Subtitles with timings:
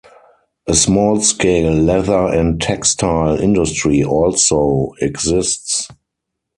[0.65, 5.89] A small-scale leather and textile industry also exists.